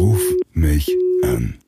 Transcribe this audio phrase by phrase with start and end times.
[0.00, 0.22] Ruf
[0.54, 1.58] mich an.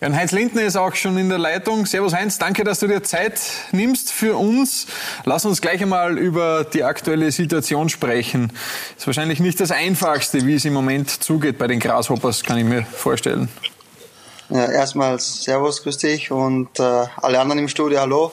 [0.00, 1.86] Ja, und Heinz Lindner ist auch schon in der Leitung.
[1.86, 4.88] Servus Heinz, danke, dass du dir Zeit nimmst für uns.
[5.24, 8.52] Lass uns gleich einmal über die aktuelle Situation sprechen.
[8.98, 12.64] Ist wahrscheinlich nicht das Einfachste, wie es im Moment zugeht bei den Grasshoppers, kann ich
[12.64, 13.48] mir vorstellen.
[14.50, 18.32] Ja, erstmals Servus, grüß dich und äh, alle anderen im Studio, hallo.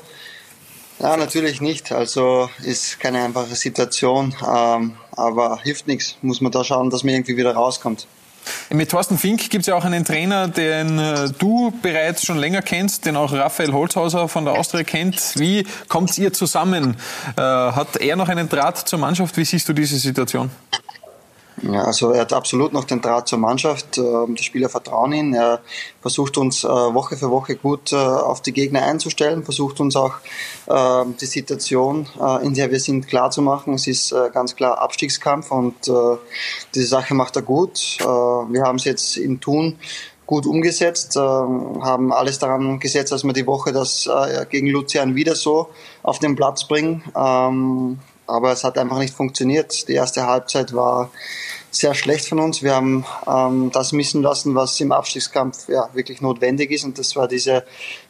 [0.97, 1.91] Ja, natürlich nicht.
[1.91, 6.15] Also ist keine einfache Situation, ähm, aber hilft nichts.
[6.23, 8.07] Muss man da schauen, dass man irgendwie wieder rauskommt.
[8.69, 12.61] Mit Thorsten Fink gibt es ja auch einen Trainer, den äh, du bereits schon länger
[12.61, 15.33] kennst, den auch Raphael Holzhauser von der Austria kennt.
[15.36, 16.96] Wie kommt ihr zusammen?
[17.35, 19.37] Äh, hat er noch einen Draht zur Mannschaft?
[19.37, 20.49] Wie siehst du diese Situation?
[21.64, 23.97] Ja, also er hat absolut noch den Draht zur Mannschaft.
[23.97, 25.33] Ähm, die Spieler vertrauen ihn.
[25.33, 25.61] Er
[26.02, 30.16] versucht uns äh, Woche für Woche gut äh, auf die Gegner einzustellen, versucht uns auch
[30.68, 33.75] ähm, die Situation, äh, in der wir sind, klar zu machen.
[33.75, 35.75] Es ist ganz klar Abstiegskampf und
[36.75, 37.97] diese Sache macht er gut.
[38.00, 39.78] Wir haben es jetzt in Thun
[40.25, 44.09] gut umgesetzt, ähm, haben alles daran gesetzt, dass wir die Woche das
[44.50, 45.69] gegen Lucian wieder so
[46.03, 47.03] auf den Platz bringen.
[47.13, 49.88] Aber es hat einfach nicht funktioniert.
[49.88, 51.11] Die erste Halbzeit war
[51.72, 52.61] sehr schlecht von uns.
[52.61, 56.83] Wir haben ähm, das missen lassen, was im Abstiegskampf ja, wirklich notwendig ist.
[56.83, 57.63] Und das war diese,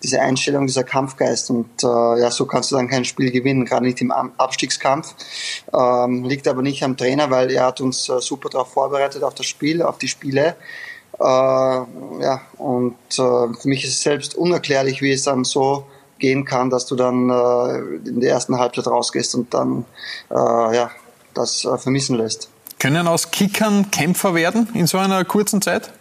[0.04, 1.52] diese Einstellung, dieser Kampfgeist.
[1.52, 5.14] Und äh, ja, so kannst du dann kein Spiel gewinnen, gerade nicht im Abstiegskampf.
[5.74, 9.36] Ähm, liegt aber nicht am Trainer, weil er hat uns äh, super darauf vorbereitet, auf
[9.36, 10.56] das Spiel, auf die Spiele.
[11.20, 15.86] Äh, ja, und äh, für mich ist es selbst unerklärlich, wie es dann so
[16.18, 19.86] gehen kann, dass du dann äh, in der ersten Halbzeit rausgehst und dann
[20.30, 20.92] äh, ja,
[21.34, 22.50] das äh, vermissen lässt.
[22.82, 25.92] Können aus Kickern Kämpfer werden in so einer kurzen Zeit?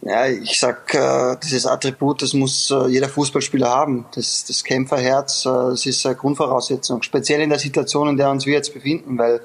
[0.00, 4.06] Ja, ich sag, äh, dieses Attribut, das muss äh, jeder Fußballspieler haben.
[4.14, 7.02] Das, das Kämpferherz, äh, das ist eine Grundvoraussetzung.
[7.02, 9.42] Speziell in der Situation, in der uns wir jetzt befinden, weil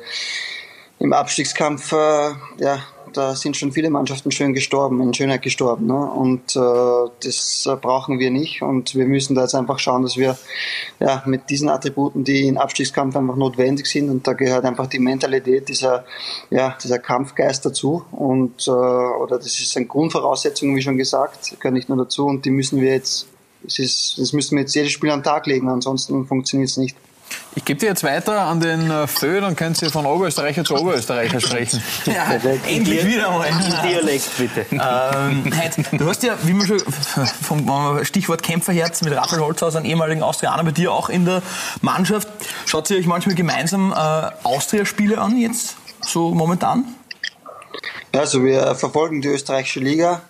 [0.99, 2.79] im Abstiegskampf, ja,
[3.13, 5.87] da sind schon viele Mannschaften schön gestorben, in Schönheit gestorben.
[5.87, 5.95] Ne?
[5.95, 8.61] Und äh, das äh, brauchen wir nicht.
[8.61, 10.37] Und wir müssen da jetzt einfach schauen, dass wir
[10.99, 14.99] ja, mit diesen Attributen, die im Abstiegskampf einfach notwendig sind, und da gehört einfach die
[14.99, 16.05] Mentalität, dieser,
[16.49, 18.03] ja, dieser Kampfgeist dazu.
[18.11, 22.25] Und äh, oder das ist eine Grundvoraussetzung, wie schon gesagt, gehört nicht nur dazu.
[22.25, 23.27] Und die müssen wir jetzt,
[23.63, 26.77] das, ist, das müssen wir jetzt jedes Spiel an den Tag legen, ansonsten funktioniert es
[26.77, 26.97] nicht.
[27.55, 30.75] Ich gebe dir jetzt weiter an den äh, Föh, dann könnt ihr von Oberösterreicher zu
[30.75, 31.83] Oberösterreicher sprechen.
[32.05, 32.33] ja,
[32.67, 33.47] endlich wieder mal.
[33.87, 34.65] Dialekt, bitte.
[34.73, 35.43] Ähm,
[35.93, 40.63] du hast ja, wie man schon vom Stichwort Kämpferherz mit Raphael Holzhaus, einem ehemaligen Austrianer,
[40.63, 41.41] bei dir auch in der
[41.81, 42.27] Mannschaft.
[42.65, 43.95] Schaut ihr euch manchmal gemeinsam äh,
[44.43, 46.85] Austria-Spiele an, jetzt so momentan?
[48.13, 50.21] Ja, also wir verfolgen die österreichische Liga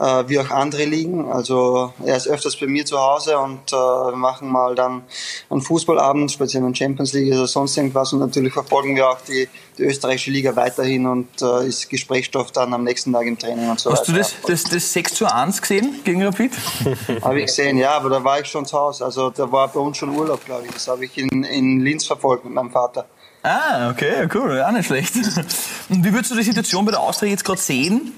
[0.00, 1.30] äh, wie auch andere Ligen.
[1.30, 5.02] Also er ist öfters bei mir zu Hause und äh, wir machen mal dann
[5.50, 8.12] einen Fußballabend, speziell in Champions League oder sonst irgendwas.
[8.12, 12.72] Und natürlich verfolgen wir auch die, die österreichische Liga weiterhin und äh, ist Gesprächsstoff dann
[12.72, 14.20] am nächsten Tag im Training und so Hast weiter.
[14.20, 16.52] Hast du das, das, das 6 zu 1 gesehen gegen Rapid?
[17.22, 19.04] habe ich gesehen, ja, aber da war ich schon zu Hause.
[19.04, 20.72] Also da war bei uns schon Urlaub, glaube ich.
[20.72, 23.04] Das habe ich in, in Linz verfolgt mit meinem Vater.
[23.42, 25.14] Ah, okay, cool, auch nicht schlecht.
[25.88, 28.12] Und wie würdest du die Situation bei der Austria jetzt gerade sehen?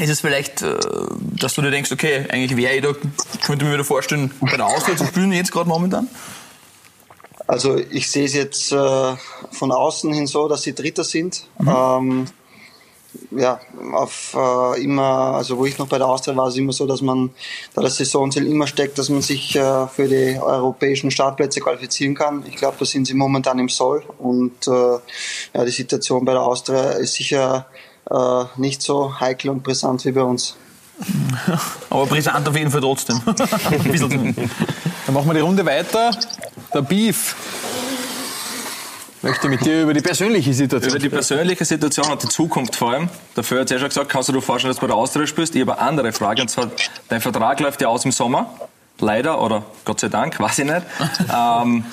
[0.00, 0.76] Ist es vielleicht, äh,
[1.20, 2.92] dass du dir denkst, okay, eigentlich wäre ich da,
[3.44, 6.08] könnte mir wieder vorstellen, bei der Austria zu spielen jetzt gerade momentan?
[7.46, 9.16] Also ich sehe es jetzt äh,
[9.50, 11.46] von außen hin so, dass sie Dritter sind.
[11.58, 11.68] Mhm.
[11.68, 12.26] Ähm,
[13.30, 13.60] ja,
[13.92, 16.86] auf äh, immer, also wo ich noch bei der Austria war, ist es immer so,
[16.86, 17.30] dass man,
[17.74, 22.44] da das Saisonziel immer steckt, dass man sich äh, für die europäischen Startplätze qualifizieren kann.
[22.48, 24.70] Ich glaube, da sind sie momentan im Soll und äh,
[25.54, 27.66] ja, die Situation bei der Austria ist sicher
[28.10, 30.56] äh, nicht so heikel und brisant wie bei uns.
[31.90, 33.20] Aber brisant auf jeden Fall trotzdem.
[33.26, 36.10] Dann machen wir die Runde weiter.
[36.72, 37.34] Der Beef
[39.24, 42.92] möchte mit dir über die persönliche Situation Über die persönliche Situation und die Zukunft vor
[42.92, 43.08] allem.
[43.34, 45.26] Dafür hat es ja schon gesagt, kannst du dir vorstellen, dass du bei der Austria
[45.26, 45.54] spielst?
[45.54, 46.70] Ich habe eine andere Frage, und zwar,
[47.08, 48.50] dein Vertrag läuft ja aus im Sommer.
[49.00, 50.82] Leider, oder Gott sei Dank, weiß ich nicht.
[51.34, 51.84] ähm,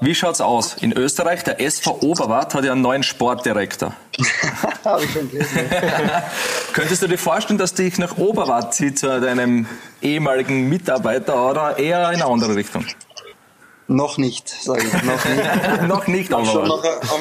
[0.00, 0.74] wie schaut's aus?
[0.74, 3.94] In Österreich, der SV Oberwart hat ja einen neuen Sportdirektor.
[4.84, 5.58] Habe ich schon gelesen.
[6.74, 9.66] Könntest du dir vorstellen, dass dich nach Oberwart zieht zu deinem
[10.02, 12.84] ehemaligen Mitarbeiter oder eher in eine andere Richtung?
[13.88, 15.02] Noch nicht, sage ich.
[15.02, 15.82] Noch nicht.
[15.88, 16.64] noch nicht, aber.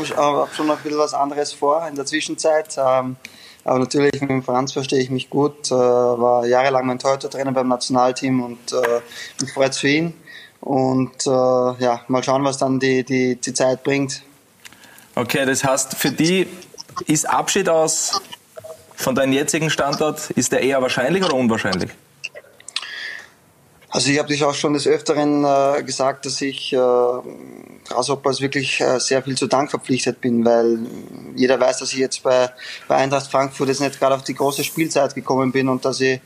[0.04, 2.76] Ich habe hab schon noch ein bisschen was anderes vor in der Zwischenzeit.
[2.78, 3.16] Ähm,
[3.64, 5.72] aber natürlich mit dem Franz verstehe ich mich gut.
[5.72, 9.02] Äh, war jahrelang mein Torhüter-Trainer beim Nationalteam und äh,
[9.42, 10.14] mich freut es für ihn.
[10.66, 14.24] Und äh, ja, mal schauen, was dann die, die, die Zeit bringt.
[15.14, 16.48] Okay, das heißt, für die
[17.06, 18.20] ist Abschied aus
[18.96, 21.92] von deinem jetzigen Standort, ist der eher wahrscheinlich oder unwahrscheinlich?
[23.90, 28.82] Also ich habe dich auch schon des Öfteren äh, gesagt, dass ich äh, Grasshoppers wirklich
[28.82, 30.80] äh, sehr viel zu Dank verpflichtet bin, weil
[31.36, 32.50] jeder weiß, dass ich jetzt bei,
[32.88, 36.20] bei Eintracht Frankfurt jetzt nicht gerade auf die große Spielzeit gekommen bin und dass ich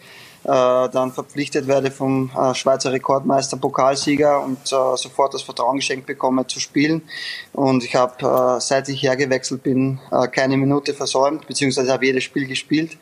[0.48, 6.48] dann verpflichtet werde vom äh, Schweizer Rekordmeister, Pokalsieger und äh, sofort das Vertrauen geschenkt bekomme
[6.48, 7.02] zu spielen.
[7.54, 12.24] Und ich habe, äh, seit ich hergewechselt bin, äh, keine Minute versäumt, beziehungsweise habe jedes
[12.24, 12.98] Spiel gespielt.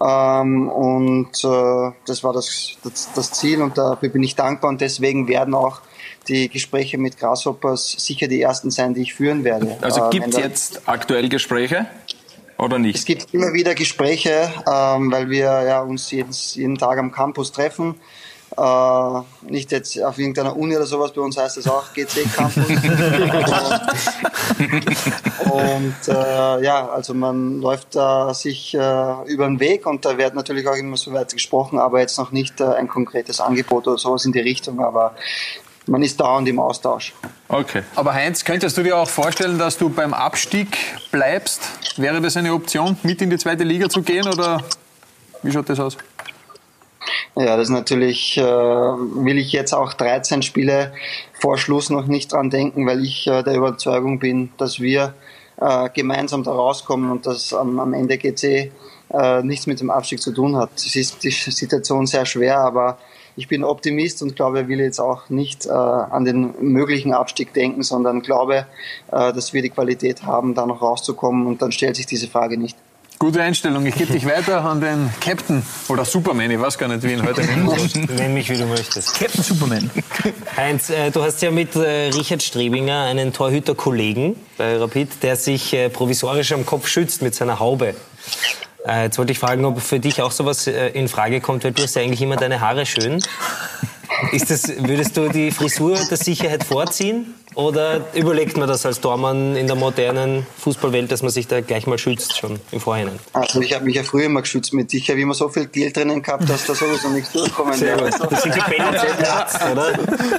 [0.00, 4.80] Ähm, und äh, das war das, das, das Ziel und dafür bin ich dankbar und
[4.80, 5.80] deswegen werden auch
[6.28, 9.78] die Gespräche mit Grasshoppers sicher die ersten sein, die ich führen werde.
[9.80, 11.86] Also Äh, gibt es jetzt aktuell Gespräche
[12.58, 12.96] oder nicht?
[12.96, 17.52] es gibt immer wieder Gespräche, ähm, weil wir ja uns jeden, jeden Tag am Campus
[17.52, 17.96] treffen.
[18.56, 22.64] Äh, nicht jetzt auf irgendeiner Uni oder sowas, bei uns heißt es auch GC Campus.
[25.50, 30.34] und äh, ja, also man läuft da sich äh, über den Weg und da wird
[30.34, 33.98] natürlich auch immer so weit gesprochen, aber jetzt noch nicht äh, ein konkretes Angebot oder
[33.98, 35.14] sowas in die Richtung, aber
[35.86, 37.12] man ist dauernd im Austausch.
[37.48, 37.82] Okay.
[37.94, 40.76] Aber Heinz, könntest du dir auch vorstellen, dass du beim Abstieg
[41.12, 41.62] bleibst?
[41.96, 44.62] Wäre das eine Option, mit in die zweite Liga zu gehen oder
[45.42, 45.96] wie schaut das aus?
[47.36, 50.92] Ja, das ist natürlich, äh, will ich jetzt auch 13 Spiele
[51.38, 55.14] vor Schluss noch nicht dran denken, weil ich äh, der Überzeugung bin, dass wir
[55.60, 58.72] äh, gemeinsam da rauskommen und dass am, am Ende GC
[59.10, 60.70] äh, nichts mit dem Abstieg zu tun hat.
[60.76, 62.98] Es ist die Situation sehr schwer, aber
[63.36, 67.52] ich bin Optimist und glaube, er will jetzt auch nicht äh, an den möglichen Abstieg
[67.52, 68.66] denken, sondern glaube,
[69.12, 72.58] äh, dass wir die Qualität haben, da noch rauszukommen und dann stellt sich diese Frage
[72.58, 72.76] nicht.
[73.18, 73.86] Gute Einstellung.
[73.86, 77.22] Ich gebe dich weiter an den Captain oder Superman, ich weiß gar nicht, wie ihn
[77.22, 78.04] heute nennen soll.
[78.16, 79.18] Nenn mich, wie du möchtest.
[79.18, 79.90] Captain Superman.
[80.56, 85.72] Heinz, äh, du hast ja mit äh, Richard Strebinger einen Torhüter-Kollegen bei Rapid, der sich
[85.72, 87.94] äh, provisorisch am Kopf schützt mit seiner Haube.
[88.86, 91.72] Äh, Jetzt wollte ich fragen, ob für dich auch sowas äh, in Frage kommt, weil
[91.72, 93.22] du hast ja eigentlich immer deine Haare schön.
[94.32, 97.34] Ist das, würdest du die Frisur der Sicherheit vorziehen?
[97.54, 101.86] Oder überlegt man das als Tormann in der modernen Fußballwelt, dass man sich da gleich
[101.86, 103.18] mal schützt, schon im Vorhinein?
[103.32, 105.90] Also ich habe mich ja früher immer geschützt mit dich, habe immer so viel Gel
[105.90, 108.10] drinnen gehabt, dass da sowieso nichts durchkommen wäre.
[108.10, 109.92] Das sind die Bälle zerplatzt, oder?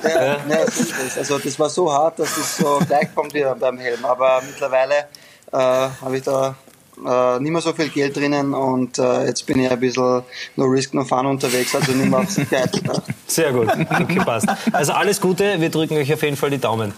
[0.04, 1.18] Ja, ja, ist es.
[1.18, 4.06] Also das war so hart, dass es so gleich kommt wie beim Helm.
[4.06, 5.08] Aber mittlerweile
[5.52, 6.56] äh, habe ich da
[7.06, 10.24] äh, nicht mehr so viel Geld drinnen und äh, jetzt bin ich ein bisschen
[10.56, 13.04] no risk, no fun unterwegs, also nicht mehr auf Sicherheit gedacht.
[13.28, 14.48] Sehr gut, okay, passt.
[14.72, 16.94] Also alles Gute, wir drücken euch auf jeden Fall die Daumen.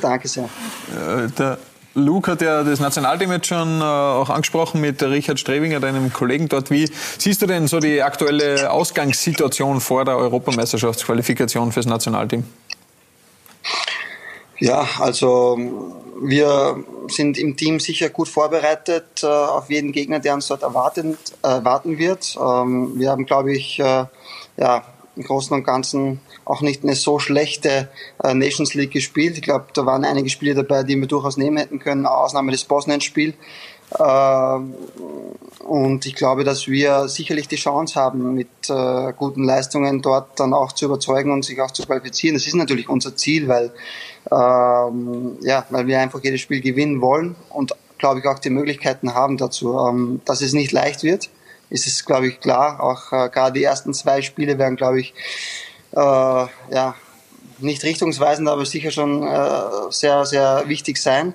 [0.00, 0.44] Danke sehr.
[0.44, 1.58] Äh, Der
[1.94, 6.48] Luke hat ja das Nationalteam jetzt schon äh, auch angesprochen mit Richard Strebinger, deinem Kollegen
[6.48, 6.70] dort.
[6.70, 12.44] Wie siehst du denn so die aktuelle Ausgangssituation vor der Europameisterschaftsqualifikation fürs Nationalteam?
[14.60, 15.56] Ja, also
[16.20, 21.16] wir sind im Team sicher gut vorbereitet äh, auf jeden Gegner, der uns dort erwarten,
[21.42, 22.36] erwarten wird.
[22.40, 24.04] Ähm, wir haben, glaube ich, äh,
[24.56, 24.84] ja,
[25.14, 27.88] im Großen und Ganzen auch nicht eine so schlechte
[28.22, 29.36] äh, Nations League gespielt.
[29.36, 32.64] Ich glaube, da waren einige Spiele dabei, die wir durchaus nehmen hätten können, Ausnahme des
[32.64, 33.34] Bosnien-Spiel.
[33.98, 34.74] Ähm,
[35.66, 40.52] und ich glaube, dass wir sicherlich die Chance haben, mit äh, guten Leistungen dort dann
[40.52, 42.34] auch zu überzeugen und sich auch zu qualifizieren.
[42.34, 43.72] Das ist natürlich unser Ziel, weil,
[44.30, 49.14] ähm, ja, weil wir einfach jedes Spiel gewinnen wollen und, glaube ich, auch die Möglichkeiten
[49.14, 49.78] haben dazu.
[49.78, 51.30] Ähm, dass es nicht leicht wird,
[51.70, 52.82] ist es, glaube ich, klar.
[52.82, 55.14] Auch äh, gerade die ersten zwei Spiele werden, glaube ich,
[55.92, 56.94] äh, ja,
[57.58, 59.60] nicht richtungsweisend, aber sicher schon äh,
[59.90, 61.34] sehr, sehr wichtig sein.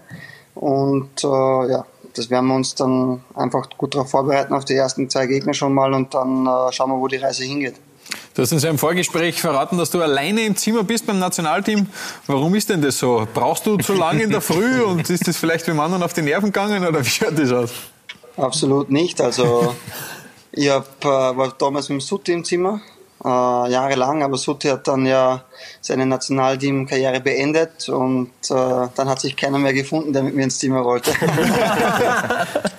[0.55, 1.85] Und äh, ja,
[2.15, 5.73] das werden wir uns dann einfach gut darauf vorbereiten, auf die ersten zwei Gegner schon
[5.73, 7.75] mal und dann äh, schauen wir, wo die Reise hingeht.
[8.33, 11.85] Du hast uns ja im Vorgespräch verraten, dass du alleine im Zimmer bist beim Nationalteam.
[12.25, 13.27] Warum ist denn das so?
[13.31, 16.23] Brauchst du zu lange in der Früh und ist das vielleicht dem anderen auf die
[16.23, 17.71] Nerven gegangen oder wie schaut das aus?
[18.35, 19.21] Absolut nicht.
[19.21, 19.75] Also
[20.51, 22.81] ich hab, äh, war damals mit dem Sutti im Zimmer,
[23.23, 25.43] äh, jahrelang, aber Sutti hat dann ja
[25.79, 30.57] seine Nationalteam-Karriere beendet und äh, dann hat sich keiner mehr gefunden, der mit mir ins
[30.57, 31.11] Zimmer wollte.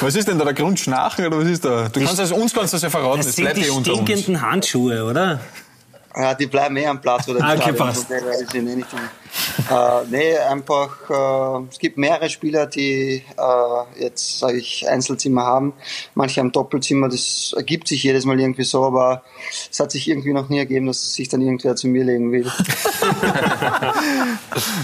[0.00, 1.88] Was ist denn da der Grund Schnarchen oder was ist da?
[1.88, 3.92] Du kannst also uns kannst das ja verraten, Das das sind bleibt die eh unter
[3.92, 4.02] uns.
[4.02, 5.40] stinkenden Handschuhe, oder?
[6.16, 8.08] Ja, die bleiben eh am Platz oder Ah, okay, Stadion, passt.
[9.68, 15.72] Äh, nee, einfach, äh, es gibt mehrere Spieler, die äh, jetzt, sage ich, Einzelzimmer haben.
[16.14, 19.24] Manche haben Doppelzimmer, das ergibt sich jedes Mal irgendwie so, aber
[19.72, 22.48] es hat sich irgendwie noch nie ergeben, dass sich dann irgendwer zu mir legen will.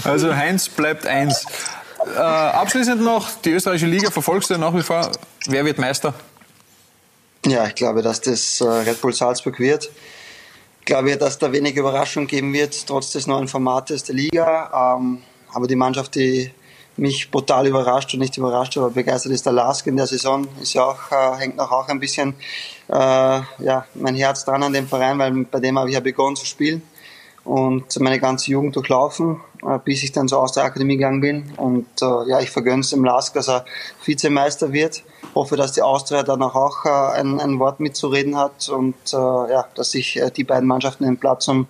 [0.03, 1.45] Also Heinz bleibt eins.
[2.07, 5.11] Äh, abschließend noch, die österreichische Liga verfolgst du nach wie vor.
[5.47, 6.13] Wer wird Meister?
[7.45, 9.89] Ja, ich glaube, dass das äh, Red Bull Salzburg wird.
[10.79, 14.97] Ich glaube, dass da wenig Überraschung geben wird, trotz des neuen Formates der Liga.
[14.97, 15.21] Ähm,
[15.53, 16.51] aber die Mannschaft, die
[16.97, 20.47] mich brutal überrascht und nicht überrascht, aber begeistert ist der Lask in der Saison.
[20.61, 22.35] Ist ja auch, äh, hängt noch auch ein bisschen
[22.89, 26.35] äh, ja, mein Herz dran an dem Verein, weil bei dem habe ich ja begonnen
[26.35, 26.81] zu spielen
[27.43, 29.41] und meine ganze Jugend durchlaufen,
[29.85, 31.53] bis ich dann so aus der Akademie gegangen bin.
[31.57, 33.65] Und äh, ja, ich vergönne es dem Lask, dass er
[34.03, 35.03] Vizemeister wird.
[35.33, 39.65] Hoffe, dass die Austria danach auch äh, ein, ein Wort mitzureden hat und äh, ja,
[39.75, 41.67] dass sich äh, die beiden Mannschaften den Platz um,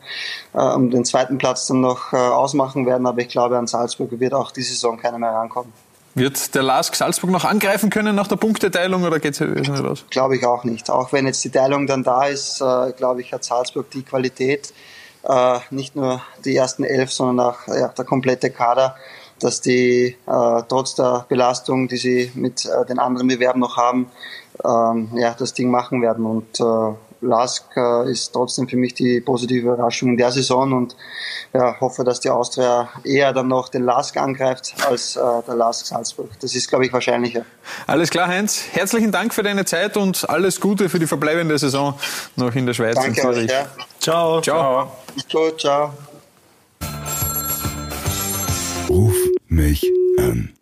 [0.53, 3.05] äh, um den zweiten Platz dann noch äh, ausmachen werden.
[3.05, 5.71] Aber ich glaube, an Salzburg wird auch die Saison keiner mehr rankommen.
[6.13, 10.03] Wird der LASK Salzburg noch angreifen können nach der Punkteteilung oder geht es nicht aus?
[10.09, 10.89] Glaube ich auch nicht.
[10.89, 14.73] Auch wenn jetzt die Teilung dann da ist, äh, glaube ich, hat Salzburg die Qualität,
[15.23, 18.95] äh, nicht nur die ersten elf, sondern auch ja, der komplette Kader,
[19.39, 24.11] dass die äh, trotz der Belastung, die sie mit äh, den anderen Bewerben noch haben,
[24.63, 26.25] ähm, ja, das Ding machen werden.
[26.25, 30.95] Und äh, Lask äh, ist trotzdem für mich die positive Überraschung in der Saison und
[31.53, 35.85] ja, hoffe, dass die Austria eher dann noch den Lask angreift als äh, der Lask
[35.85, 36.29] Salzburg.
[36.41, 37.45] Das ist, glaube ich, wahrscheinlicher.
[37.87, 38.63] Alles klar, Heinz.
[38.71, 41.97] Herzlichen Dank für deine Zeit und alles Gute für die verbleibende Saison
[42.35, 43.49] noch in der Schweiz Danke euch.
[43.49, 43.67] Ja.
[43.99, 44.41] Ciao.
[44.41, 44.91] Ciao.
[45.15, 45.93] Gut, ciao.
[48.89, 49.15] Ruf
[49.47, 49.85] mich
[50.17, 50.53] an.